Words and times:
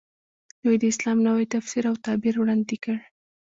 دوی 0.63 0.75
د 0.81 0.83
اسلام 0.93 1.17
نوی 1.27 1.45
تفسیر 1.53 1.83
او 1.89 1.95
تعبیر 2.05 2.35
وړاندې 2.37 2.77
کړ. 2.83 2.97